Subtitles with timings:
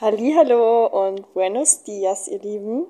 [0.00, 2.86] Hallo und buenos dias, ihr Lieben.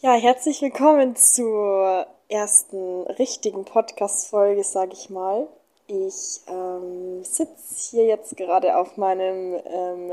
[0.00, 5.48] Ja, herzlich willkommen zur ersten richtigen Podcast-Folge, sage ich mal.
[5.86, 10.12] Ich ähm, sitze hier jetzt gerade auf meinem ähm,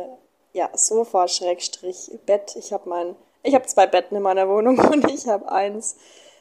[0.54, 2.55] ja, Sofa Schrägstrich Bett.
[2.55, 5.97] Ich habe mein, ich habe zwei Betten in meiner Wohnung und ich habe eins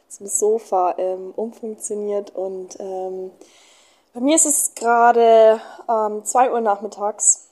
[0.09, 3.33] zum Sofa ähm, umfunktioniert und ähm,
[4.13, 7.44] bei mir ist es gerade ähm, 2 Uhr nachmittags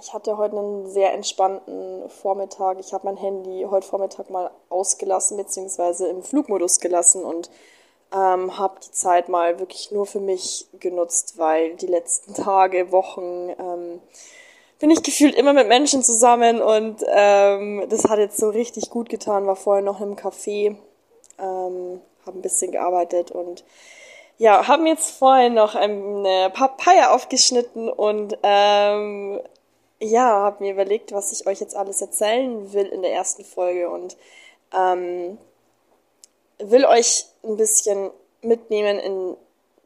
[0.00, 2.78] ich hatte heute einen sehr entspannten Vormittag.
[2.80, 7.50] Ich habe mein Handy heute Vormittag mal ausgelassen, beziehungsweise im Flugmodus gelassen und
[8.12, 13.50] ähm, habe die Zeit mal wirklich nur für mich genutzt, weil die letzten Tage, Wochen
[13.58, 14.00] ähm,
[14.78, 19.08] bin ich gefühlt immer mit Menschen zusammen und ähm, das hat jetzt so richtig gut
[19.08, 19.46] getan.
[19.46, 20.76] War vorher noch im Café,
[21.38, 23.64] ähm, habe ein bisschen gearbeitet und
[24.38, 29.38] ja, haben jetzt vorhin noch eine Papaya aufgeschnitten und ähm,
[30.00, 33.90] ja, habe mir überlegt, was ich euch jetzt alles erzählen will in der ersten Folge
[33.90, 34.16] und
[34.74, 35.38] ähm,
[36.58, 38.10] will euch ein bisschen
[38.42, 39.36] mitnehmen in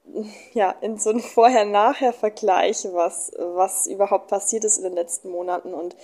[0.52, 5.96] ja in so einen Vorher-Nachher-Vergleich, was was überhaupt passiert ist in den letzten Monaten und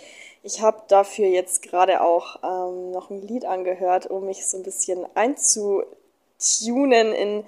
[0.43, 4.63] ich habe dafür jetzt gerade auch ähm, noch ein Lied angehört, um mich so ein
[4.63, 7.45] bisschen einzutunen in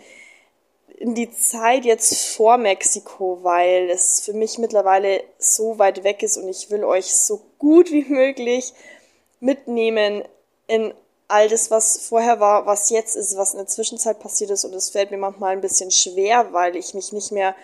[0.99, 6.37] in die Zeit jetzt vor Mexiko, weil es für mich mittlerweile so weit weg ist
[6.37, 8.73] und ich will euch so gut wie möglich
[9.41, 10.23] mitnehmen
[10.67, 10.95] in
[11.29, 14.65] all das, was vorher war, was jetzt ist, was in der Zwischenzeit passiert ist.
[14.65, 17.55] Und es fällt mir manchmal ein bisschen schwer, weil ich mich nicht mehr,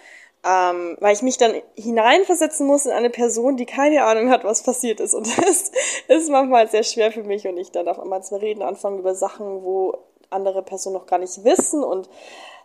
[0.45, 4.62] ähm, weil ich mich dann hineinversetzen muss in eine Person, die keine Ahnung hat, was
[4.62, 5.15] passiert ist.
[5.15, 5.71] Und das
[6.09, 9.15] ist manchmal sehr schwer für mich und ich dann auf einmal zu reden anfange über
[9.15, 9.99] Sachen, wo
[10.31, 12.09] andere Personen noch gar nicht wissen und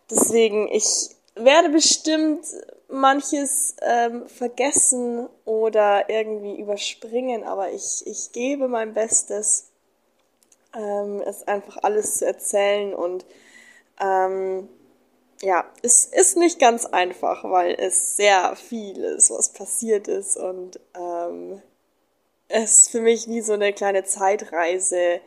[0.10, 2.46] Deswegen, ich werde bestimmt
[2.90, 9.70] manches ähm, vergessen oder irgendwie überspringen, aber ich, ich gebe mein Bestes,
[10.76, 13.26] ähm, es einfach alles zu erzählen und
[14.00, 14.70] ähm,
[15.42, 20.80] ja, es ist nicht ganz einfach, weil es sehr viel ist, was passiert ist und
[20.96, 21.62] ähm,
[22.48, 25.20] es für mich wie so eine kleine Zeitreise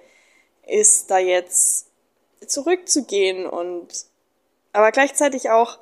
[0.67, 1.87] ist, da jetzt
[2.47, 4.06] zurückzugehen und
[4.77, 5.79] aber gleichzeitig auch,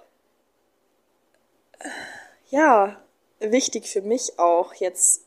[2.51, 2.97] ja,
[3.41, 5.23] wichtig für mich auch, jetzt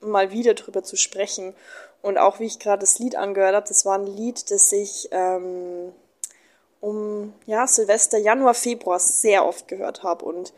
[0.00, 1.54] mal wieder drüber zu sprechen.
[2.02, 5.08] Und auch wie ich gerade das Lied angehört habe, das war ein Lied, das ich
[5.12, 5.92] ähm,
[6.80, 10.24] um ja, Silvester, Januar, Februar sehr oft gehört habe.
[10.24, 10.52] Und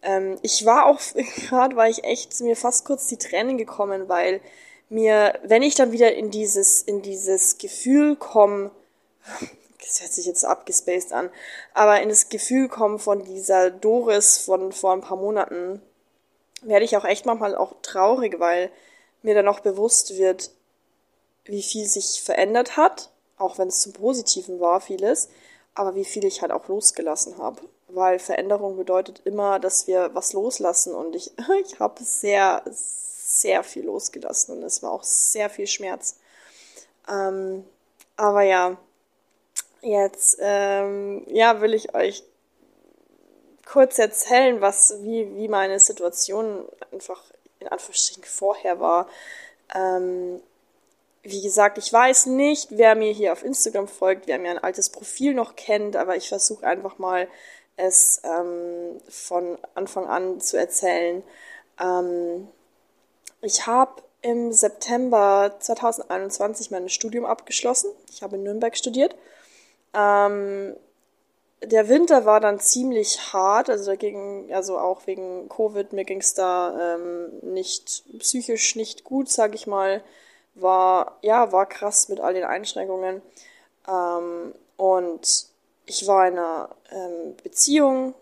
[0.00, 0.98] ähm, ich war auch,
[1.48, 4.40] gerade war ich echt mir fast kurz die Tränen gekommen, weil
[4.88, 8.70] mir, wenn ich dann wieder in dieses, in dieses Gefühl komme,
[9.86, 11.30] das hört sich jetzt abgespaced an,
[11.74, 15.80] aber in das Gefühl kommen von dieser Doris von vor ein paar Monaten,
[16.62, 18.70] werde ich auch echt manchmal auch traurig, weil
[19.22, 20.50] mir dann auch bewusst wird,
[21.44, 25.28] wie viel sich verändert hat, auch wenn es zum Positiven war, vieles,
[25.74, 27.62] aber wie viel ich halt auch losgelassen habe.
[27.88, 31.32] Weil Veränderung bedeutet immer, dass wir was loslassen und ich,
[31.64, 36.16] ich habe sehr, sehr viel losgelassen und es war auch sehr viel Schmerz.
[37.08, 37.64] Ähm,
[38.16, 38.76] aber ja,
[39.86, 42.24] Jetzt ähm, ja, will ich euch
[43.64, 47.22] kurz erzählen, was wie, wie meine Situation einfach
[47.60, 49.08] in Anführungsstrichen vorher war.
[49.72, 50.42] Ähm,
[51.22, 54.90] wie gesagt, ich weiß nicht, wer mir hier auf Instagram folgt, wer mir ein altes
[54.90, 57.28] Profil noch kennt, aber ich versuche einfach mal
[57.76, 61.22] es ähm, von Anfang an zu erzählen.
[61.80, 62.48] Ähm,
[63.40, 67.92] ich habe im September 2021 mein Studium abgeschlossen.
[68.10, 69.14] Ich habe in Nürnberg studiert
[69.94, 70.76] ähm,
[71.62, 76.34] der Winter war dann ziemlich hart, also dagegen, also auch wegen Covid, mir ging es
[76.34, 80.02] da ähm, nicht psychisch nicht gut, sag ich mal.
[80.54, 83.22] War, ja, war krass mit all den Einschränkungen.
[83.88, 85.46] Ähm, und
[85.86, 88.14] ich war in einer ähm, Beziehung.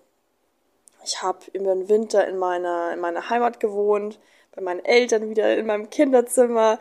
[1.04, 4.18] Ich habe über den Winter in meiner, in meiner Heimat gewohnt,
[4.54, 6.78] bei meinen Eltern wieder in meinem Kinderzimmer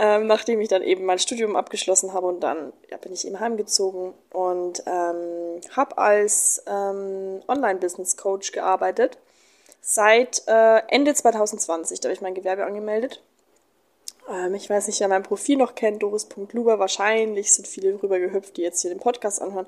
[0.00, 3.38] ähm, nachdem ich dann eben mein Studium abgeschlossen habe und dann ja, bin ich eben
[3.38, 9.18] heimgezogen und ähm, habe als ähm, Online-Business-Coach gearbeitet
[9.82, 12.00] seit äh, Ende 2020.
[12.00, 13.22] Da habe ich mein Gewerbe angemeldet.
[14.26, 16.78] Ähm, ich weiß nicht, wer mein Profil noch kennt, doris.luber.
[16.78, 19.66] Wahrscheinlich sind viele rüber gehüpft, die jetzt hier den Podcast anhören.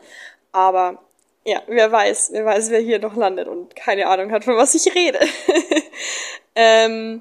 [0.51, 0.99] Aber
[1.45, 4.75] ja, wer weiß, wer weiß, wer hier noch landet und keine Ahnung hat, von was
[4.75, 5.21] ich rede.
[6.55, 7.21] ähm,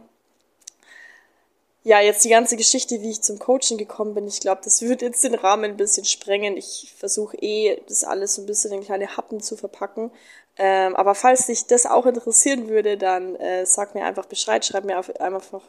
[1.83, 5.01] ja, jetzt die ganze Geschichte, wie ich zum Coaching gekommen bin, ich glaube, das wird
[5.01, 6.55] jetzt den Rahmen ein bisschen sprengen.
[6.55, 10.11] Ich versuche eh, das alles so ein bisschen in kleine Happen zu verpacken.
[10.57, 14.83] Ähm, aber falls dich das auch interessieren würde, dann äh, sag mir einfach Bescheid, schreib
[14.85, 15.61] mir auf, einfach,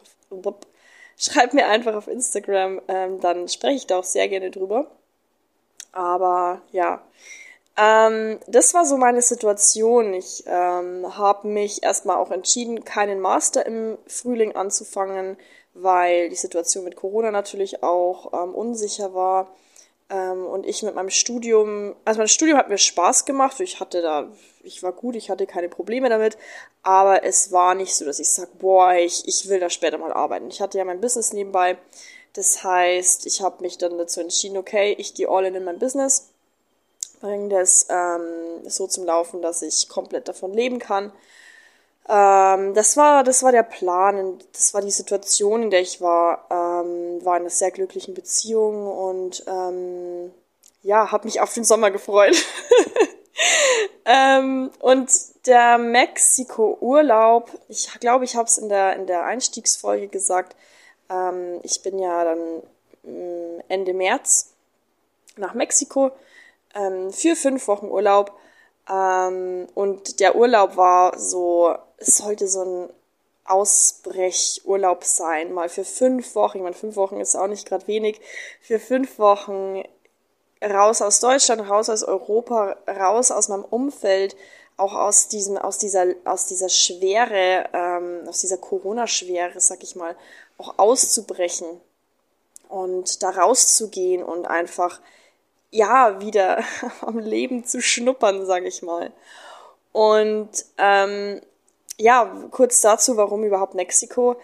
[1.17, 4.91] schreib mir einfach auf Instagram, ähm, dann spreche ich da auch sehr gerne drüber.
[5.93, 7.01] Aber ja,
[7.77, 10.13] ähm, das war so meine Situation.
[10.13, 15.37] Ich ähm, habe mich erstmal auch entschieden, keinen Master im Frühling anzufangen,
[15.73, 19.51] weil die Situation mit Corona natürlich auch ähm, unsicher war.
[20.09, 23.59] Ähm, und ich mit meinem Studium, also mein Studium hat mir Spaß gemacht.
[23.59, 24.31] Ich hatte da,
[24.63, 26.37] ich war gut, ich hatte keine Probleme damit.
[26.83, 30.13] Aber es war nicht so, dass ich sage, boah, ich, ich will da später mal
[30.13, 30.49] arbeiten.
[30.49, 31.77] Ich hatte ja mein Business nebenbei.
[32.33, 35.77] Das heißt, ich habe mich dann dazu entschieden, okay, ich gehe all in in mein
[35.77, 36.29] Business,
[37.21, 41.11] bringe das ähm, so zum Laufen, dass ich komplett davon leben kann
[42.09, 46.45] ähm, das war, das war der Plan, das war die Situation, in der ich war,
[46.51, 50.31] ähm, war in einer sehr glücklichen Beziehung und ähm,
[50.81, 52.35] ja, habe mich auf den Sommer gefreut.
[54.05, 55.11] ähm, und
[55.45, 60.57] der Mexiko-Urlaub, ich glaube, ich habe es in der, in der Einstiegsfolge gesagt,
[61.09, 62.63] ähm, ich bin ja dann
[63.03, 64.53] mm, Ende März
[65.37, 66.11] nach Mexiko
[66.75, 68.37] ähm, für fünf Wochen Urlaub.
[68.89, 71.75] Ähm, und der Urlaub war so
[72.07, 72.89] es sollte so ein
[73.45, 76.59] Ausbrechurlaub sein, mal für fünf Wochen.
[76.59, 78.21] Ich meine, fünf Wochen ist auch nicht gerade wenig.
[78.61, 79.83] Für fünf Wochen
[80.63, 84.35] raus aus Deutschland, raus aus Europa, raus aus meinem Umfeld,
[84.77, 90.15] auch aus diesem, aus dieser, aus dieser Schwere, ähm, aus dieser Corona-Schwere, sag ich mal,
[90.57, 91.67] auch auszubrechen
[92.69, 94.99] und da rauszugehen und einfach
[95.69, 96.63] ja wieder
[97.01, 99.11] am Leben zu schnuppern, sag ich mal.
[99.91, 101.41] Und ähm,
[102.03, 104.35] ja, kurz dazu, warum überhaupt Mexiko.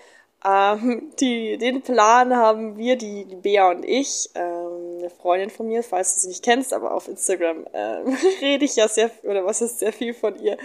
[0.45, 5.67] Ähm, die, den Plan haben wir, die, die Bea und ich, ähm, eine Freundin von
[5.67, 9.45] mir, falls du sie nicht kennst, aber auf Instagram ähm, rede ich ja sehr, oder
[9.45, 10.57] was ist sehr viel von ihr.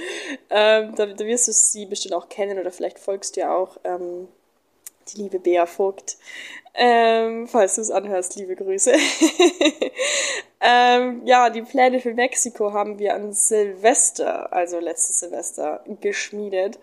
[0.51, 3.77] Ähm, da, da wirst du sie bestimmt auch kennen oder vielleicht folgst du ja auch
[3.83, 4.29] ähm,
[5.09, 6.17] die liebe Bea Vogt.
[6.77, 8.93] Ähm, falls du es anhörst, liebe Grüße.
[10.61, 16.81] ähm, ja, die Pläne für Mexiko haben wir an Silvester, also letztes Silvester, geschmiedet.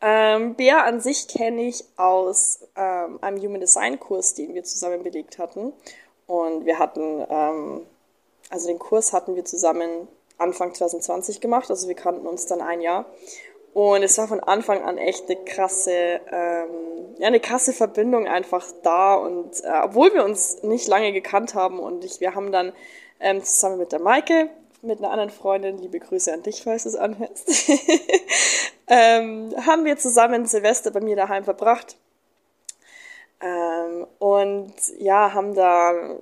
[0.00, 5.02] Ähm, Bea an sich kenne ich aus ähm, einem Human Design Kurs, den wir zusammen
[5.02, 5.72] belegt hatten.
[6.26, 7.86] Und wir hatten, ähm,
[8.48, 10.06] also den Kurs hatten wir zusammen
[10.38, 13.06] Anfang 2020 gemacht, also wir kannten uns dann ein Jahr.
[13.74, 16.68] Und es war von Anfang an echt eine krasse, ähm,
[17.18, 19.14] ja, eine krasse Verbindung einfach da.
[19.14, 22.72] Und äh, obwohl wir uns nicht lange gekannt haben und ich, wir haben dann
[23.20, 24.50] ähm, zusammen mit der Maike,
[24.82, 27.48] mit einer anderen Freundin, liebe Grüße an dich, falls du es anhörst,
[28.88, 31.96] ähm, haben wir zusammen Silvester bei mir daheim verbracht.
[33.40, 36.16] Ähm, und ja, haben da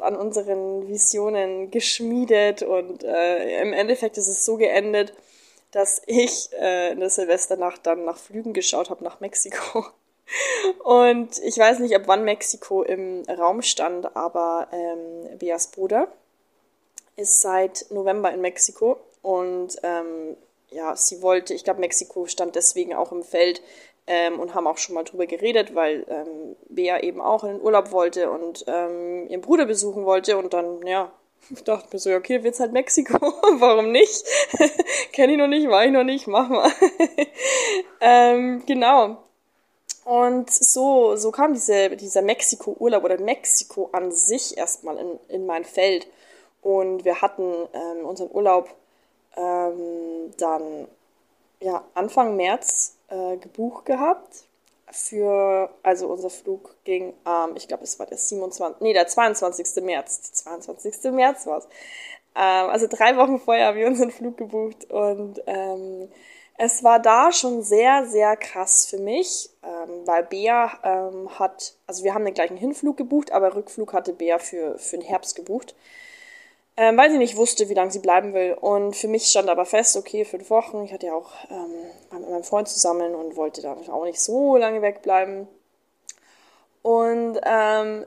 [0.00, 5.12] an unseren Visionen geschmiedet und äh, im Endeffekt ist es so geendet,
[5.72, 9.86] dass ich äh, in der Silvesternacht dann nach Flügen geschaut habe nach Mexiko.
[10.84, 16.08] Und ich weiß nicht, ab wann Mexiko im Raum stand, aber ähm, Beas Bruder
[17.16, 20.36] ist seit November in Mexiko und ähm,
[20.70, 23.60] ja, sie wollte, ich glaube, Mexiko stand deswegen auch im Feld
[24.06, 27.60] ähm, und haben auch schon mal drüber geredet, weil ähm, Bea eben auch in den
[27.60, 31.12] Urlaub wollte und ähm, ihren Bruder besuchen wollte und dann, ja,
[31.50, 33.18] ich dachte mir so, okay, wird's halt Mexiko,
[33.58, 34.24] warum nicht?
[35.12, 36.70] Kenne ich noch nicht, war ich noch nicht, mach mal.
[38.00, 39.18] ähm, genau.
[40.04, 45.64] Und so, so kam diese, dieser Mexiko-Urlaub oder Mexiko an sich erstmal in, in mein
[45.64, 46.08] Feld.
[46.60, 48.68] Und wir hatten ähm, unseren Urlaub
[49.36, 50.88] ähm, dann
[51.60, 54.44] ja, Anfang März äh, gebucht gehabt
[54.92, 59.82] für, also unser Flug ging, ähm, ich glaube, es war der 27, nee, der 22.
[59.82, 61.12] März, der 22.
[61.12, 61.64] März war es.
[62.36, 66.08] Ähm, also drei Wochen vorher haben wir unseren Flug gebucht und ähm,
[66.58, 72.04] es war da schon sehr, sehr krass für mich, ähm, weil Bea ähm, hat, also
[72.04, 75.74] wir haben den gleichen Hinflug gebucht, aber Rückflug hatte Bea für, für den Herbst gebucht
[76.76, 78.54] ähm, weil sie nicht wusste, wie lange sie bleiben will.
[78.54, 80.84] Und für mich stand aber fest, okay, fünf Wochen.
[80.84, 84.56] Ich hatte ja auch ähm, mit meinem Freund zusammen und wollte da auch nicht so
[84.56, 85.48] lange wegbleiben.
[86.82, 88.06] Und ähm,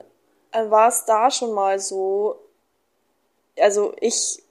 [0.51, 2.39] war es da schon mal so,
[3.59, 4.41] also ich,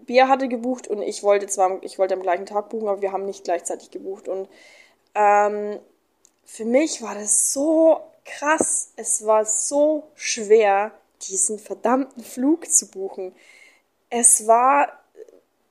[0.00, 3.12] Bia hatte gebucht und ich wollte zwar, ich wollte am gleichen Tag buchen, aber wir
[3.12, 4.28] haben nicht gleichzeitig gebucht.
[4.28, 4.48] Und
[5.14, 5.78] ähm,
[6.44, 10.92] für mich war das so krass, es war so schwer,
[11.28, 13.34] diesen verdammten Flug zu buchen.
[14.10, 14.88] Es war,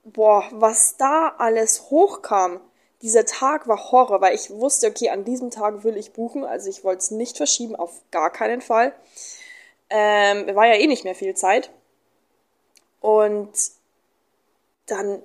[0.04, 2.60] boah, was da alles hochkam.
[3.02, 6.70] dieser Tag war Horror, weil ich wusste, okay, an diesem Tag will ich buchen, also
[6.70, 8.94] ich wollte es nicht verschieben, auf gar keinen Fall.
[9.90, 11.70] Ähm, war ja eh nicht mehr viel Zeit.
[13.00, 13.50] Und
[14.86, 15.22] dann,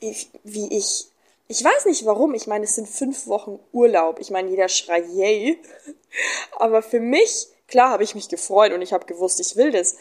[0.00, 1.06] ich, wie ich,
[1.46, 4.18] ich weiß nicht warum, ich meine, es sind fünf Wochen Urlaub.
[4.18, 5.58] Ich meine, jeder schreit yay.
[6.58, 9.96] Aber für mich, klar habe ich mich gefreut und ich habe gewusst, ich will das.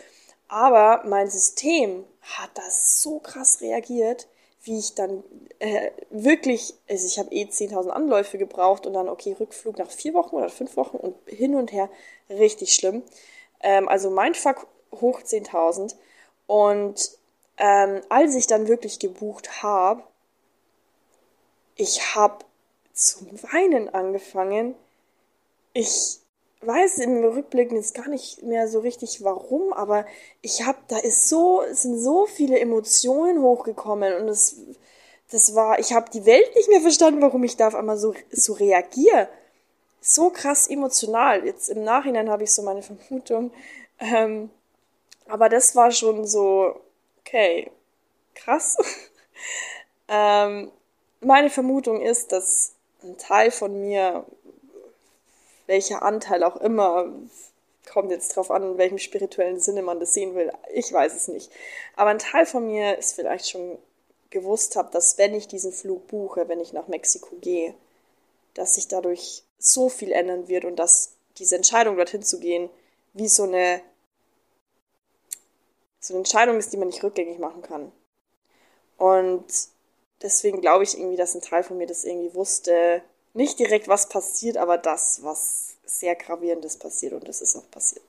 [0.47, 4.27] Aber mein System hat das so krass reagiert,
[4.61, 5.23] wie ich dann
[5.57, 10.13] äh, wirklich, also ich habe eh 10.000 Anläufe gebraucht und dann, okay, Rückflug nach vier
[10.13, 11.89] Wochen oder fünf Wochen und hin und her,
[12.29, 13.01] richtig schlimm.
[13.61, 15.95] Ähm, also mein Fuck hoch 10.000.
[16.45, 17.17] Und
[17.57, 20.03] ähm, als ich dann wirklich gebucht habe,
[21.75, 22.45] ich habe
[22.93, 24.75] zum Weinen angefangen.
[25.73, 26.19] Ich
[26.65, 30.05] weiß im Rückblick jetzt gar nicht mehr so richtig warum, aber
[30.41, 34.57] ich habe, da ist so, sind so viele Emotionen hochgekommen und es,
[35.31, 38.13] das war, ich habe die Welt nicht mehr verstanden, warum ich da auf einmal so,
[38.31, 39.29] so reagiere.
[40.01, 41.45] So krass emotional.
[41.45, 43.51] Jetzt im Nachhinein habe ich so meine Vermutung.
[43.99, 44.49] Ähm,
[45.27, 46.81] aber das war schon so,
[47.21, 47.71] okay,
[48.35, 48.77] krass.
[50.07, 50.71] ähm,
[51.21, 54.25] meine Vermutung ist, dass ein Teil von mir,
[55.67, 57.11] welcher Anteil auch immer,
[57.89, 60.51] kommt jetzt drauf an, in welchem spirituellen Sinne man das sehen will.
[60.73, 61.51] Ich weiß es nicht.
[61.95, 63.77] Aber ein Teil von mir ist vielleicht schon
[64.29, 67.75] gewusst habe, dass wenn ich diesen Flug buche, wenn ich nach Mexiko gehe,
[68.53, 72.69] dass sich dadurch so viel ändern wird und dass diese Entscheidung dorthin zu gehen,
[73.13, 73.81] wie so eine
[75.99, 77.91] so eine Entscheidung ist, die man nicht rückgängig machen kann.
[78.97, 79.45] Und
[80.21, 83.01] deswegen glaube ich irgendwie, dass ein Teil von mir das irgendwie wusste,
[83.33, 88.03] nicht direkt was passiert, aber das, was sehr gravierendes passiert und das ist auch passiert.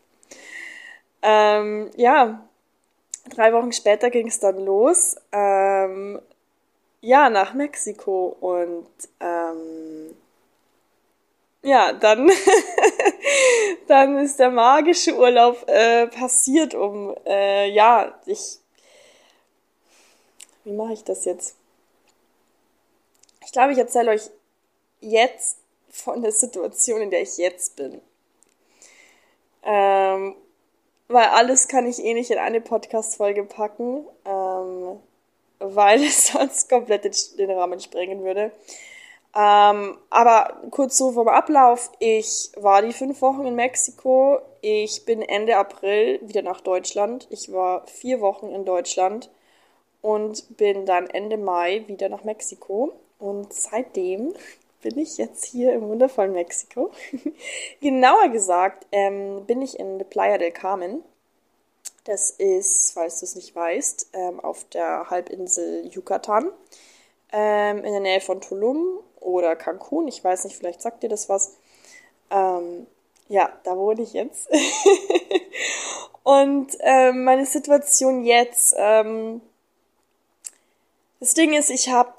[1.23, 2.47] Ähm, ja,
[3.31, 5.17] drei Wochen später ging es dann los.
[5.33, 6.21] Ähm,
[7.01, 8.89] ja, nach Mexiko und
[9.21, 10.17] ähm,
[11.63, 12.31] ja, dann,
[13.89, 18.59] dann ist der magische Urlaub äh, passiert, um äh, ja, ich
[20.65, 21.57] wie mache ich das jetzt?
[23.45, 24.31] Ich glaube, ich erzähle euch
[25.05, 25.59] jetzt
[25.91, 28.01] von der Situation, in der ich jetzt bin.
[29.63, 30.35] Ähm,
[31.09, 35.01] weil alles kann ich eh nicht in eine Podcast-Folge packen, ähm,
[35.59, 37.05] weil es sonst komplett
[37.39, 38.51] den, Rahmen sprengen würde.
[39.37, 41.91] Ähm, aber kurz so vom Ablauf.
[41.99, 44.41] Ich war die fünf Wochen in Mexiko.
[44.61, 47.27] Ich bin Ende April wieder nach Deutschland.
[47.31, 49.31] Ich war vier Wochen in Deutschland
[50.03, 52.93] und bin dann Ende Mai wieder nach Mexiko.
[53.19, 54.35] Und seitdem
[54.85, 56.93] bin ich jetzt hier im wundervollen Mexiko.
[57.81, 61.03] Genauer gesagt ähm, bin ich in Playa del Carmen.
[62.05, 66.51] Das ist, falls du es nicht weißt, ähm, auf der Halbinsel Yucatan
[67.33, 70.07] ähm, in der Nähe von Tulum oder Cancun.
[70.07, 71.57] Ich weiß nicht, vielleicht sagt dir das was.
[72.31, 72.87] Ähm,
[73.29, 74.51] ja, da wohne ich jetzt.
[76.25, 79.41] Und ähm, meine Situation jetzt, ähm,
[81.21, 82.13] das Ding ist, ich habe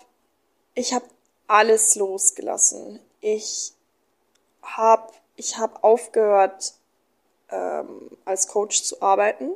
[0.73, 1.03] ich hab
[1.47, 2.99] alles losgelassen.
[3.21, 3.73] Ich
[4.61, 6.73] habe ich hab aufgehört,
[7.49, 9.51] ähm, als Coach zu arbeiten.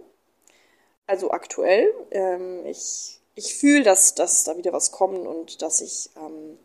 [1.07, 1.93] Also aktuell.
[2.11, 6.59] Ähm, ich ich fühle, dass, dass da wieder was kommt und dass ich, ähm,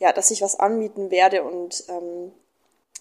[0.00, 2.32] ja, dass ich was anbieten werde und ähm,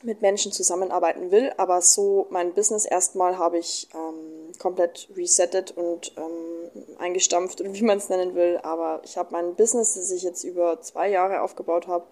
[0.03, 1.51] mit Menschen zusammenarbeiten will.
[1.57, 6.50] Aber so mein Business erstmal habe ich ähm, komplett resettet und ähm,
[6.99, 8.59] eingestampft oder wie man es nennen will.
[8.63, 12.05] Aber ich habe mein Business, das ich jetzt über zwei Jahre aufgebaut habe,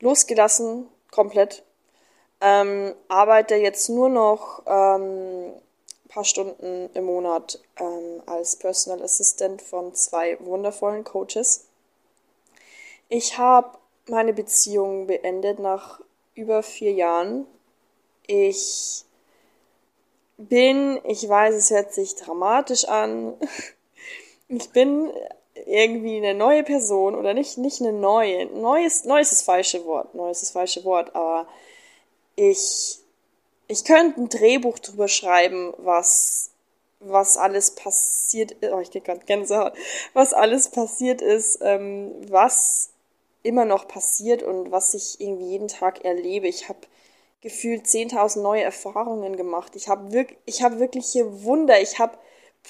[0.00, 1.62] losgelassen, komplett.
[2.40, 5.52] Ähm, arbeite jetzt nur noch ähm,
[6.16, 11.66] paar Stunden im Monat ähm, als Personal Assistant von zwei wundervollen Coaches.
[13.10, 13.76] Ich habe
[14.08, 16.00] meine Beziehung beendet nach
[16.34, 17.46] über vier Jahren.
[18.26, 19.04] Ich
[20.38, 23.34] bin, ich weiß, es hört sich dramatisch an,
[24.48, 25.12] ich bin
[25.66, 28.46] irgendwie eine neue Person oder nicht, nicht eine neue.
[28.46, 31.46] Neues, neues ist falsche Wort, neues ist falsche Wort, aber
[32.36, 32.98] ich,
[33.68, 36.50] ich könnte ein Drehbuch drüber schreiben, was,
[37.00, 39.72] was alles passiert oh, ich krieg gerade Gänsehaut,
[40.12, 42.90] was alles passiert ist, ähm, was
[43.42, 46.48] immer noch passiert und was ich irgendwie jeden Tag erlebe.
[46.48, 46.80] Ich habe
[47.40, 49.76] gefühlt 10.000 neue Erfahrungen gemacht.
[49.76, 51.80] Ich habe wirklich, ich habe wirkliche Wunder.
[51.80, 52.18] Ich habe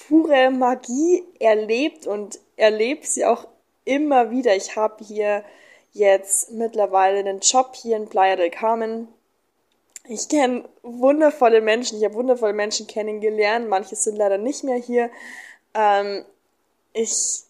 [0.07, 3.47] pure Magie erlebt und erlebe sie auch
[3.85, 4.55] immer wieder.
[4.55, 5.43] Ich habe hier
[5.93, 9.07] jetzt mittlerweile einen Job hier in Playa del Carmen.
[10.07, 11.97] Ich kenne wundervolle Menschen.
[11.97, 13.67] Ich habe wundervolle Menschen kennengelernt.
[13.67, 15.09] Manche sind leider nicht mehr hier.
[15.73, 16.23] Ähm,
[16.93, 17.43] ich,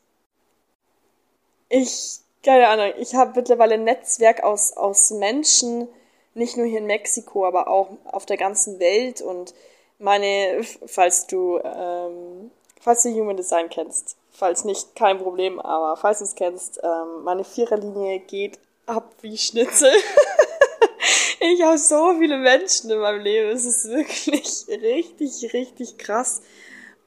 [1.70, 5.90] ich keine Ahnung, ich habe mittlerweile ein Netzwerk aus, aus Menschen,
[6.34, 9.54] nicht nur hier in Mexiko, aber auch auf der ganzen Welt und
[10.00, 12.52] meine, falls du, ähm,
[12.82, 17.24] falls du Human Design kennst, falls nicht, kein Problem, aber falls du es kennst, ähm,
[17.24, 19.92] meine Viererlinie geht ab wie Schnitzel.
[21.40, 26.42] ich habe so viele Menschen in meinem Leben, es ist wirklich richtig, richtig krass.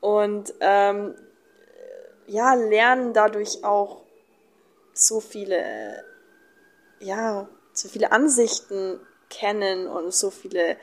[0.01, 1.15] Und ähm,
[2.27, 4.03] ja, lernen dadurch auch
[4.93, 6.05] so viele,
[7.01, 9.01] ja, so viele Ansichten
[9.31, 10.77] kennen und so viele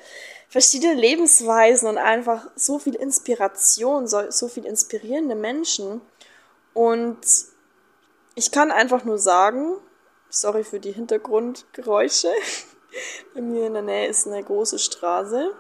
[0.50, 6.02] verschiedene Lebensweisen und einfach so viel Inspiration, so, so viel inspirierende Menschen.
[6.74, 7.20] Und
[8.36, 9.76] ich kann einfach nur sagen,
[10.30, 12.32] sorry für die Hintergrundgeräusche,
[13.34, 15.54] bei mir in der Nähe ist eine große Straße,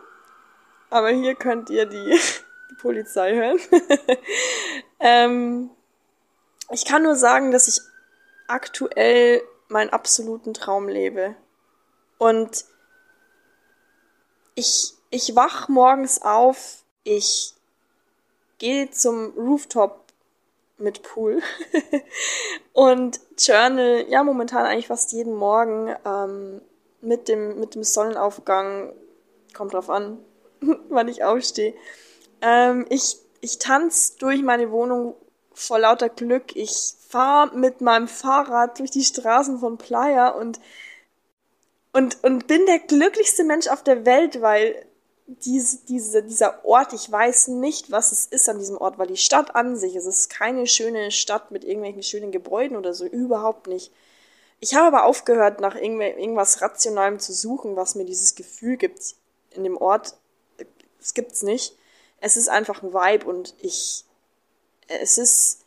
[0.89, 2.20] aber hier könnt ihr die,
[2.72, 3.60] die Polizei hören.
[5.00, 5.70] ähm,
[6.72, 7.82] ich kann nur sagen, dass ich
[8.48, 11.36] aktuell meinen absoluten Traum lebe.
[12.17, 12.65] Und
[14.57, 17.53] ich, ich wach morgens auf, ich
[18.57, 20.03] gehe zum Rooftop
[20.79, 21.41] mit Pool
[22.73, 26.61] und journal, ja, momentan eigentlich fast jeden Morgen ähm,
[27.01, 28.93] mit, dem, mit dem Sonnenaufgang,
[29.53, 30.17] kommt drauf an,
[30.89, 31.73] wann ich aufstehe.
[32.41, 35.15] Ähm, ich ich tanze durch meine Wohnung
[35.53, 36.55] vor lauter Glück.
[36.55, 40.59] Ich fahre mit meinem Fahrrad durch die Straßen von Playa und,
[41.97, 44.85] und, und bin der glücklichste Mensch auf der Welt, weil
[45.25, 49.17] diese, diese, dieser Ort, ich weiß nicht, was es ist an diesem Ort, weil die
[49.17, 53.65] Stadt an sich, es ist keine schöne Stadt mit irgendwelchen schönen Gebäuden oder so, überhaupt
[53.65, 53.91] nicht.
[54.59, 59.15] Ich habe aber aufgehört, nach irgendwas Rationalem zu suchen, was mir dieses Gefühl gibt
[59.49, 60.17] in dem Ort.
[61.01, 61.75] Es gibt's nicht.
[62.21, 64.05] Es ist einfach ein Vibe und ich,
[64.87, 65.65] es ist,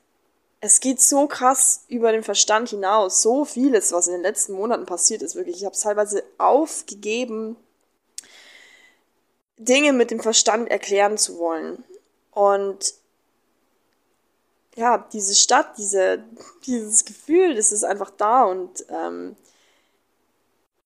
[0.61, 3.23] es geht so krass über den Verstand hinaus.
[3.23, 5.57] So vieles, was in den letzten Monaten passiert ist, wirklich.
[5.57, 7.57] Ich habe es teilweise aufgegeben,
[9.57, 11.83] Dinge mit dem Verstand erklären zu wollen.
[12.31, 12.95] Und
[14.76, 16.23] ja, diese Stadt, diese,
[16.67, 19.37] dieses Gefühl, das ist einfach da und ähm,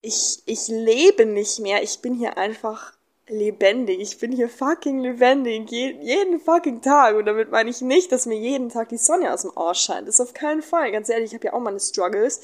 [0.01, 1.83] ich, ich lebe nicht mehr.
[1.83, 2.94] Ich bin hier einfach
[3.29, 4.01] lebendig.
[4.01, 5.71] Ich bin hier fucking lebendig.
[5.71, 7.17] Je, jeden fucking Tag.
[7.17, 10.09] Und damit meine ich nicht, dass mir jeden Tag die Sonne aus dem Arsch scheint.
[10.09, 10.93] Das ist auf keinen Fall.
[10.93, 12.43] Ganz ehrlich, ich habe ja auch meine Struggles.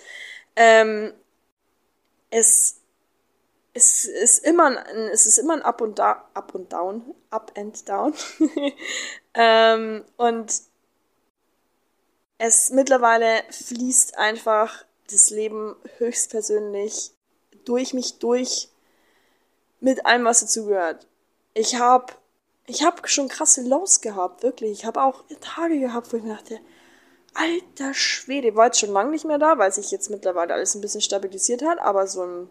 [0.57, 1.13] Ähm,
[2.31, 2.81] es,
[3.75, 4.77] es ist immer ein,
[5.13, 8.15] es ist immer ein Up und da, Up und Down, Up and Down.
[9.35, 10.63] ähm, und
[12.39, 17.13] es mittlerweile fließt einfach das Leben höchstpersönlich
[17.65, 18.70] durch mich durch
[19.81, 21.07] mit allem, was dazugehört.
[21.55, 22.13] Ich habe
[22.67, 24.73] ich hab schon krasse Lows gehabt, wirklich.
[24.73, 26.61] Ich habe auch Tage gehabt, wo ich mir dachte,
[27.35, 30.81] alter Schwede, war jetzt schon lange nicht mehr da, weil sich jetzt mittlerweile alles ein
[30.81, 32.49] bisschen stabilisiert hat, aber so im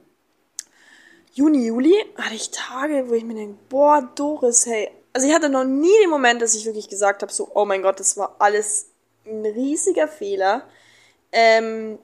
[1.34, 4.90] Juni, Juli hatte ich Tage, wo ich mir denke, boah, Doris, hey.
[5.14, 7.82] Also ich hatte noch nie den Moment, dass ich wirklich gesagt habe, so, oh mein
[7.82, 8.92] Gott, das war alles
[9.26, 10.68] ein riesiger Fehler.
[11.32, 12.00] Ähm,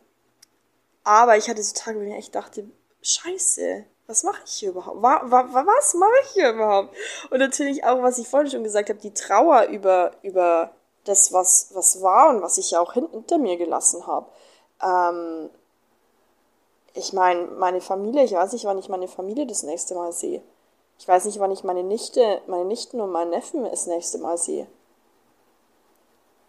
[1.04, 2.70] aber ich hatte so Tage, wo ich echt dachte,
[3.02, 5.02] scheiße, was mache ich hier überhaupt?
[5.02, 6.96] Wa, wa, was mache ich hier überhaupt?
[7.32, 10.72] Und natürlich auch, was ich vorhin schon gesagt habe, die Trauer über, über
[11.06, 14.28] das, was, was war und was ich ja auch hinter mir gelassen habe.
[14.82, 15.50] Ähm,
[16.94, 20.42] ich meine, meine Familie, ich weiß nicht, wann ich meine Familie das nächste Mal sehe.
[20.98, 24.38] Ich weiß nicht, wann ich meine Nichte, meine Nichten und meinen Neffen das nächste Mal
[24.38, 24.68] sehe.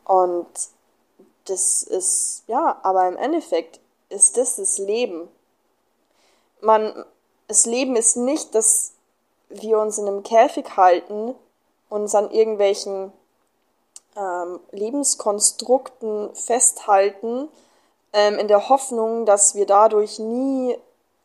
[0.04, 0.46] Und
[1.46, 5.28] das ist, ja, aber im Endeffekt ist das das Leben.
[6.60, 7.04] Man,
[7.48, 8.92] das Leben ist nicht, dass
[9.48, 11.34] wir uns in einem Käfig halten,
[11.88, 13.12] uns an irgendwelchen
[14.16, 17.48] ähm, Lebenskonstrukten festhalten,
[18.12, 20.76] ähm, in der Hoffnung, dass wir dadurch nie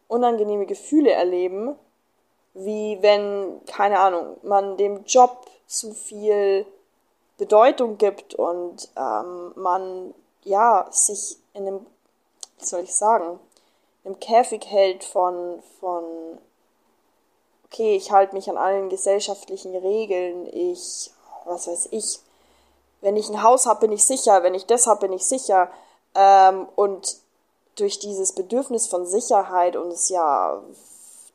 [0.07, 1.75] unangenehme Gefühle erleben,
[2.53, 6.65] wie wenn, keine Ahnung, man dem Job zu viel
[7.38, 11.86] Bedeutung gibt und ähm, man ja sich in einem,
[12.60, 13.39] wie soll ich sagen,
[14.03, 16.03] im Käfig hält von, von
[17.65, 21.11] okay, ich halte mich an allen gesellschaftlichen Regeln, ich,
[21.45, 22.19] was weiß ich,
[23.01, 25.69] wenn ich ein Haus habe, bin ich sicher, wenn ich das habe, bin ich sicher.
[26.15, 27.17] Ähm, und
[27.75, 30.61] durch dieses Bedürfnis von Sicherheit und es ja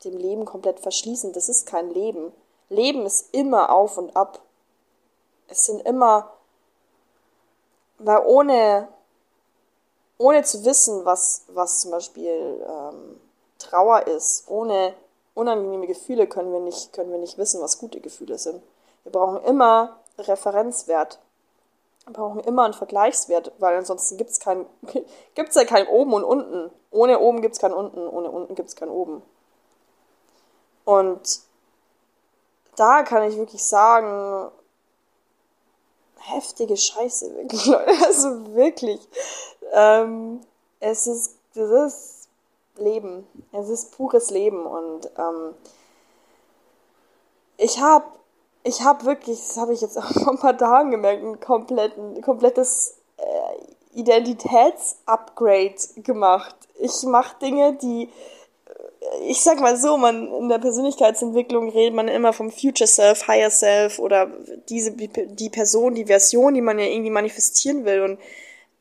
[0.03, 2.31] dem Leben komplett verschließen, das ist kein Leben.
[2.69, 4.39] Leben ist immer auf und ab.
[5.47, 6.31] Es sind immer,
[7.97, 8.87] weil ohne
[10.17, 13.19] ohne zu wissen, was, was zum Beispiel ähm,
[13.59, 14.93] Trauer ist, ohne
[15.33, 18.61] unangenehme Gefühle können wir, nicht, können wir nicht wissen, was gute Gefühle sind.
[19.03, 21.19] Wir brauchen immer Referenzwert.
[22.11, 24.65] brauchen wir immer einen Vergleichswert, weil ansonsten gibt es kein,
[25.35, 26.71] gibt's ja kein oben und unten.
[26.89, 29.21] Ohne oben gibt es kein unten, ohne unten gibt es kein oben.
[30.85, 31.41] Und
[32.75, 34.49] da kann ich wirklich sagen,
[36.15, 37.91] heftige Scheiße, wirklich, Leute.
[38.05, 38.99] Also wirklich.
[39.77, 40.41] Ähm,
[40.79, 42.27] es ist, das ist
[42.77, 43.27] Leben.
[43.51, 44.65] Es ist pures Leben.
[44.65, 45.53] Und ähm,
[47.57, 48.05] ich habe
[48.63, 51.39] ich habe wirklich, das habe ich jetzt auch vor ein paar Tagen gemerkt, ein,
[52.21, 56.55] komplettes äh, Identitätsupgrade gemacht.
[56.79, 58.09] Ich mache Dinge, die
[59.23, 63.49] ich sag mal so, man in der Persönlichkeitsentwicklung redet man immer vom Future Self, Higher
[63.49, 64.29] Self oder
[64.67, 68.01] diese die Person, die Version, die man ja irgendwie manifestieren will.
[68.01, 68.19] Und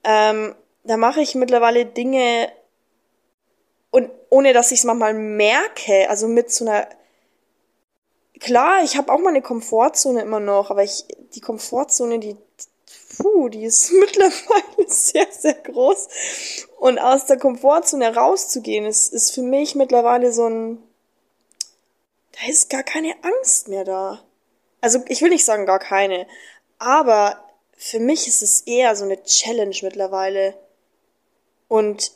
[0.03, 0.55] ähm,
[0.87, 2.51] da mache ich mittlerweile Dinge
[3.91, 6.89] und ohne dass ich es manchmal merke, also mit so einer
[8.41, 12.37] klar, ich habe auch meine Komfortzone immer noch, aber ich die Komfortzone, die
[13.17, 16.09] puh, die ist mittlerweile sehr, sehr groß.
[16.79, 20.83] Und aus der Komfortzone rauszugehen, ist, ist für mich mittlerweile so ein,
[22.33, 24.23] da ist gar keine Angst mehr da.
[24.81, 26.27] Also ich will nicht sagen gar keine,
[26.79, 27.43] aber
[27.77, 30.55] für mich ist es eher so eine Challenge mittlerweile.
[31.69, 32.13] Und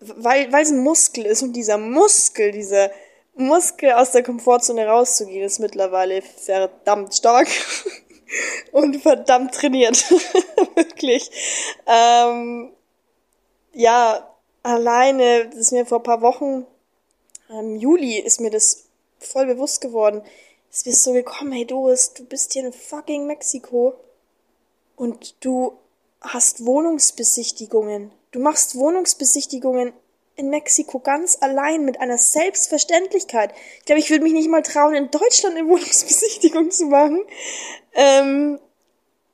[0.00, 2.90] weil, weil es ein Muskel ist und dieser Muskel, dieser
[3.34, 7.48] Muskel aus der Komfortzone rauszugehen, ist mittlerweile verdammt stark.
[8.72, 10.10] und verdammt trainiert.
[10.74, 11.30] Wirklich.
[11.86, 12.72] Ähm,
[13.72, 16.66] ja, alleine, das ist mir vor ein paar Wochen,
[17.48, 18.84] im Juli ist mir das
[19.18, 20.22] voll bewusst geworden.
[20.70, 23.94] Es ist so gekommen, hey Doris, du bist hier in fucking Mexiko
[24.96, 25.76] und du
[26.20, 28.12] hast Wohnungsbesichtigungen.
[28.32, 29.92] Du machst Wohnungsbesichtigungen
[30.36, 33.52] in Mexiko ganz allein mit einer Selbstverständlichkeit.
[33.80, 37.24] Ich glaube, ich würde mich nicht mal trauen, in Deutschland eine Wohnungsbesichtigung zu machen.
[37.94, 38.60] Ähm,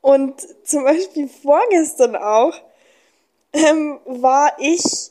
[0.00, 0.34] und
[0.66, 2.54] zum Beispiel vorgestern auch
[3.52, 5.10] ähm, war ich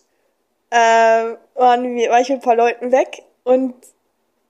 [0.69, 3.75] äh, waren wir, war ich mit ein paar Leuten weg und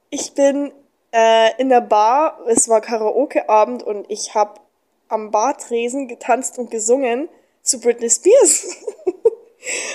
[0.09, 0.71] ich bin
[1.13, 4.59] äh, in der Bar, es war Karaoke-Abend und ich habe
[5.07, 7.29] am Bartresen getanzt und gesungen
[7.61, 8.77] zu Britney Spears.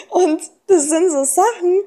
[0.09, 1.83] und das sind so Sachen,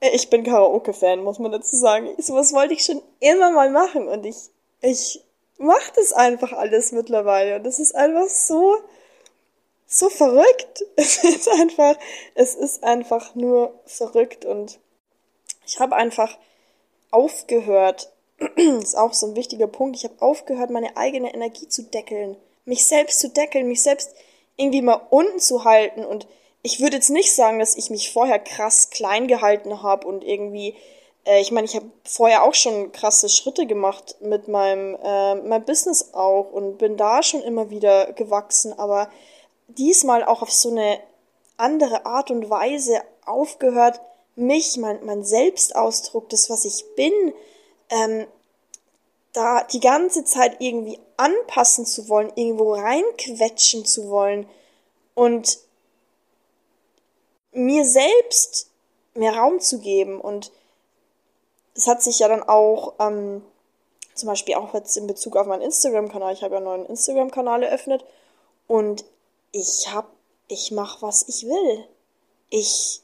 [0.00, 2.10] ich bin Karaoke-Fan, muss man dazu sagen.
[2.18, 4.36] Sowas wollte ich schon immer mal machen und ich,
[4.80, 5.22] ich
[5.58, 7.56] macht es einfach alles mittlerweile.
[7.56, 8.76] Und es ist einfach so,
[9.86, 10.84] so verrückt.
[10.96, 11.96] Es ist einfach,
[12.34, 14.44] es ist einfach nur verrückt.
[14.44, 14.78] Und
[15.66, 16.36] ich habe einfach
[17.10, 21.84] aufgehört, das ist auch so ein wichtiger Punkt, ich habe aufgehört, meine eigene Energie zu
[21.84, 22.36] deckeln.
[22.64, 24.14] Mich selbst zu deckeln, mich selbst
[24.56, 26.04] irgendwie mal unten zu halten.
[26.04, 26.26] Und
[26.62, 30.76] ich würde jetzt nicht sagen, dass ich mich vorher krass klein gehalten habe und irgendwie
[31.24, 35.64] äh, ich meine, ich habe vorher auch schon krasse Schritte gemacht mit meinem, äh, meinem
[35.64, 39.10] Business auch und bin da schon immer wieder gewachsen, aber
[39.68, 40.98] diesmal auch auf so eine
[41.56, 44.00] andere Art und Weise aufgehört,
[44.34, 47.12] mich, mein, mein Selbstausdruck, das, was ich bin,
[47.90, 48.26] ähm,
[49.32, 54.48] da die ganze Zeit irgendwie anpassen zu wollen, irgendwo reinquetschen zu wollen
[55.14, 55.58] und
[57.52, 58.70] mir selbst
[59.14, 60.50] mehr Raum zu geben und
[61.74, 63.42] es hat sich ja dann auch, ähm,
[64.14, 67.62] zum Beispiel auch jetzt in Bezug auf meinen Instagram-Kanal, ich habe ja einen neuen Instagram-Kanal
[67.62, 68.04] eröffnet
[68.66, 69.04] und
[69.52, 70.10] ich hab,
[70.48, 71.84] ich mach, was ich will.
[72.50, 73.00] Ich,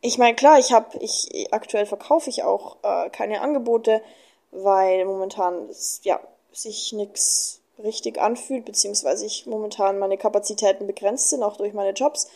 [0.00, 4.02] ich meine, klar, ich habe, ich, aktuell verkaufe ich auch äh, keine Angebote,
[4.50, 5.68] weil momentan,
[6.02, 6.20] ja,
[6.52, 12.28] sich nichts richtig anfühlt, beziehungsweise ich momentan meine Kapazitäten begrenzt sind, auch durch meine Jobs.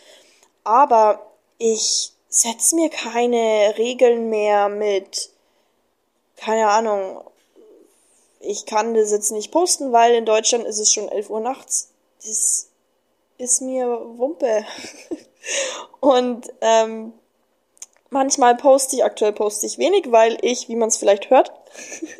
[0.64, 1.26] Aber
[1.58, 5.30] ich setz mir keine Regeln mehr mit,
[6.36, 7.22] keine Ahnung,
[8.40, 11.90] ich kann das jetzt nicht posten, weil in Deutschland ist es schon 11 Uhr nachts.
[12.24, 12.68] Das
[13.38, 14.64] ist mir Wumpe.
[16.00, 17.12] Und ähm,
[18.10, 21.52] manchmal poste ich, aktuell poste ich wenig, weil ich, wie man es vielleicht hört,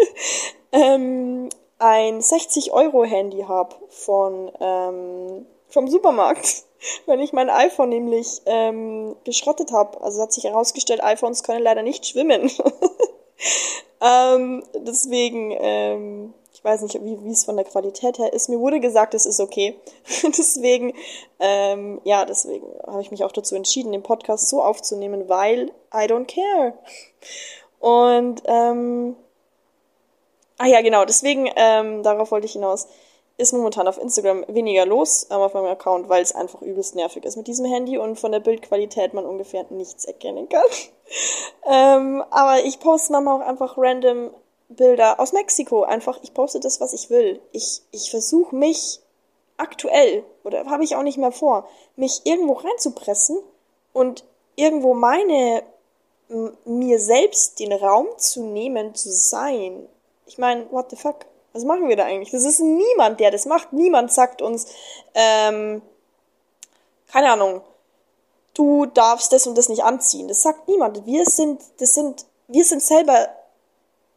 [0.73, 1.49] ähm,
[1.79, 6.65] ein 60 Euro Handy habe von ähm, vom Supermarkt
[7.07, 10.01] wenn ich mein iPhone nämlich ähm, geschrottet habe.
[10.01, 12.51] Also hat sich herausgestellt, iPhones können leider nicht schwimmen.
[14.01, 18.49] ähm, deswegen, ähm, ich weiß nicht, wie, es von der Qualität her ist.
[18.49, 19.77] Mir wurde gesagt, es ist okay.
[20.23, 20.93] deswegen,
[21.41, 26.07] ähm, ja, deswegen habe ich mich auch dazu entschieden, den Podcast so aufzunehmen, weil I
[26.07, 26.75] don't care.
[27.81, 29.17] Und ähm,
[30.59, 32.89] ah ja, genau, deswegen, ähm, darauf wollte ich hinaus
[33.39, 37.25] ist momentan auf Instagram weniger los ähm, auf meinem Account, weil es einfach übelst nervig
[37.25, 40.63] ist mit diesem Handy und von der Bildqualität man ungefähr nichts erkennen kann.
[41.67, 44.31] ähm, aber ich poste manchmal auch einfach random
[44.69, 45.85] Bilder aus Mexiko.
[45.85, 47.41] Einfach, ich poste das, was ich will.
[47.53, 49.01] Ich, ich versuche mich
[49.57, 53.39] aktuell, oder habe ich auch nicht mehr vor, mich irgendwo reinzupressen
[53.93, 54.25] und
[54.57, 55.63] irgendwo meine,
[56.65, 59.89] mir selbst den Raum zu nehmen, zu sein.
[60.27, 61.25] Ich meine, what the fuck?
[61.53, 62.31] Was machen wir da eigentlich?
[62.31, 63.73] Das ist niemand, der das macht.
[63.73, 64.67] Niemand sagt uns,
[65.15, 65.83] ähm,
[67.11, 67.63] keine Ahnung,
[68.55, 70.29] du darfst das und das nicht anziehen.
[70.29, 71.07] Das sagt niemand.
[71.07, 73.29] Wir sind, das sind, wir sind selber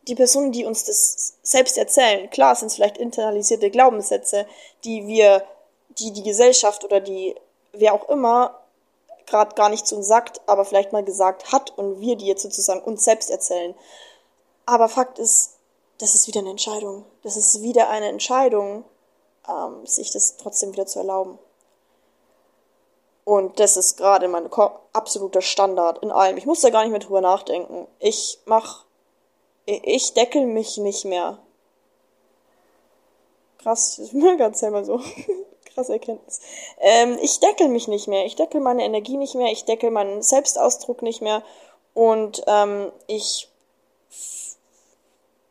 [0.08, 2.30] die Personen, die uns das selbst erzählen.
[2.30, 4.48] Klar sind es vielleicht internalisierte Glaubenssätze,
[4.84, 5.44] die wir,
[6.00, 7.36] die die Gesellschaft oder die,
[7.72, 8.60] wer auch immer,
[9.28, 12.42] gerade gar nicht zu uns sagt, aber vielleicht mal gesagt hat und wir die jetzt
[12.42, 13.76] sozusagen uns selbst erzählen.
[14.66, 15.52] Aber Fakt ist,
[16.02, 17.06] das ist wieder eine Entscheidung.
[17.22, 18.84] Das ist wieder eine Entscheidung,
[19.48, 21.38] ähm, sich das trotzdem wieder zu erlauben.
[23.24, 24.50] Und das ist gerade mein
[24.94, 26.38] absoluter Standard in allem.
[26.38, 27.88] Ich muss da gar nicht mehr drüber nachdenken.
[28.00, 28.86] Ich mach,
[29.66, 31.38] ich deckel mich nicht mehr.
[33.60, 35.00] Krass, ich bin mir gerade selber so.
[35.66, 36.42] Krasse Erkenntnis.
[36.80, 38.26] Ähm, ich deckel mich nicht mehr.
[38.26, 39.52] Ich deckel meine Energie nicht mehr.
[39.52, 41.44] Ich deckel meinen Selbstausdruck nicht mehr.
[41.94, 43.48] Und ähm, ich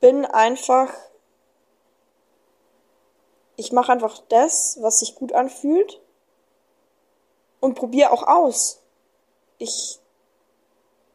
[0.00, 0.92] bin einfach,
[3.56, 6.00] ich mache einfach das, was sich gut anfühlt
[7.60, 8.80] und probiere auch aus.
[9.58, 9.98] Ich,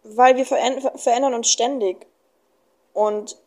[0.03, 2.05] weil wir verändern uns ständig
[2.93, 3.37] und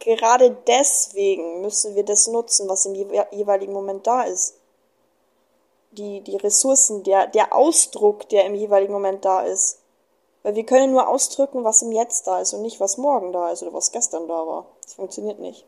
[0.00, 4.54] gerade deswegen müssen wir das nutzen, was im jeweiligen Moment da ist.
[5.92, 9.78] Die, die Ressourcen, der, der Ausdruck, der im jeweiligen Moment da ist.
[10.48, 13.50] Weil wir können nur ausdrücken, was im Jetzt da ist und nicht, was morgen da
[13.50, 14.64] ist oder was gestern da war.
[14.82, 15.66] Das funktioniert nicht.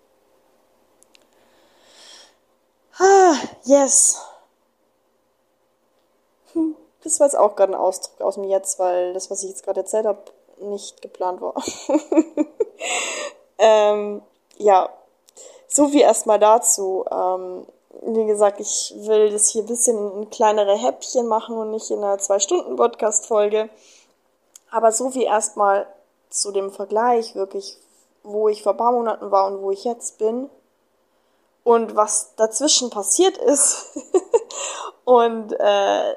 [2.98, 4.22] Ah, yes.
[6.54, 9.50] Hm, das war jetzt auch gerade ein Ausdruck aus dem Jetzt, weil das, was ich
[9.50, 10.22] jetzt gerade erzählt habe,
[10.60, 11.62] nicht geplant war.
[13.58, 14.22] ähm,
[14.56, 14.88] ja,
[15.68, 17.04] so viel erstmal dazu.
[17.10, 17.66] Ähm,
[18.00, 22.02] wie gesagt, ich will das hier ein bisschen in kleinere Häppchen machen und nicht in
[22.02, 23.68] einer Zwei-Stunden-Podcast-Folge.
[24.70, 25.87] Aber so wie erstmal
[26.28, 27.76] zu dem Vergleich wirklich,
[28.22, 30.48] wo ich vor ein paar Monaten war und wo ich jetzt bin
[31.64, 33.87] und was dazwischen passiert ist.
[35.04, 36.14] und äh,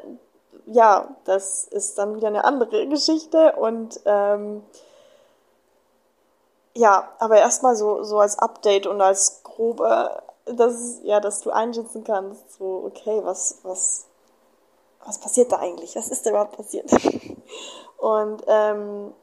[0.68, 4.64] ja, das ist dann wieder eine andere Geschichte und ähm,
[6.76, 12.04] ja, aber erstmal so, so als Update und als grobe, dass, ja, dass du einschätzen
[12.04, 14.06] kannst, so, okay, was, was,
[15.06, 15.96] was passiert da eigentlich?
[15.96, 16.90] Was ist da überhaupt passiert?
[18.04, 19.14] Und ähm,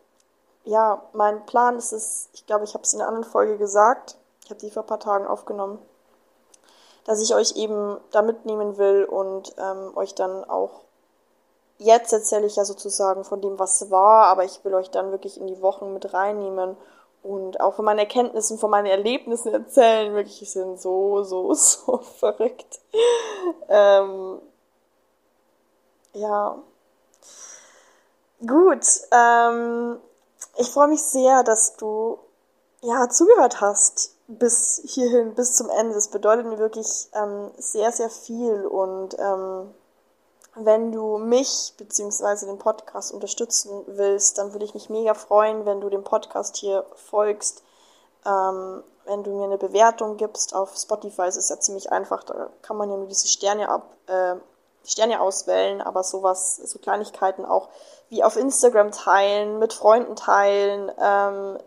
[0.64, 4.16] ja, mein Plan ist es, ich glaube, ich habe es in einer anderen Folge gesagt,
[4.42, 5.78] ich habe die vor ein paar Tagen aufgenommen,
[7.04, 10.80] dass ich euch eben da mitnehmen will und ähm, euch dann auch,
[11.76, 15.38] jetzt erzähle ich ja sozusagen von dem, was war, aber ich will euch dann wirklich
[15.38, 16.74] in die Wochen mit reinnehmen
[17.22, 20.14] und auch von meinen Erkenntnissen, von meinen Erlebnissen erzählen.
[20.14, 22.80] Wirklich, die sind so, so, so verrückt.
[23.68, 24.40] ähm,
[26.14, 26.56] ja,
[28.46, 29.98] Gut, ähm,
[30.56, 32.18] ich freue mich sehr, dass du
[32.80, 35.94] ja zugehört hast bis hierhin, bis zum Ende.
[35.94, 38.64] Das bedeutet mir wirklich ähm, sehr, sehr viel.
[38.64, 39.74] Und ähm,
[40.54, 42.46] wenn du mich bzw.
[42.46, 46.86] den Podcast unterstützen willst, dann würde ich mich mega freuen, wenn du dem Podcast hier
[46.94, 47.62] folgst.
[48.24, 52.50] Ähm, wenn du mir eine Bewertung gibst auf Spotify, ist es ja ziemlich einfach, da
[52.62, 54.36] kann man ja nur diese Sterne ab, äh,
[54.84, 57.68] Sterne auswählen, aber sowas, so Kleinigkeiten auch
[58.08, 61.58] wie auf Instagram teilen, mit Freunden teilen, ähm,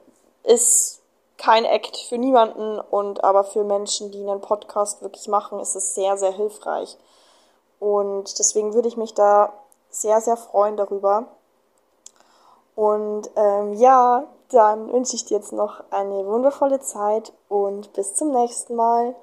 [0.44, 1.02] ist
[1.38, 5.96] kein Act für niemanden und aber für Menschen, die einen Podcast wirklich machen, ist es
[5.96, 6.98] sehr, sehr hilfreich.
[7.80, 9.52] Und deswegen würde ich mich da
[9.90, 11.26] sehr, sehr freuen darüber.
[12.76, 18.32] Und ähm, ja, dann wünsche ich dir jetzt noch eine wundervolle Zeit und bis zum
[18.32, 19.16] nächsten Mal.